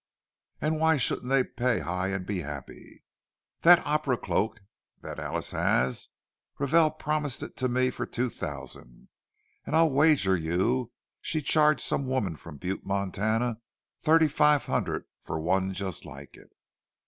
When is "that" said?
3.61-3.85, 5.01-5.19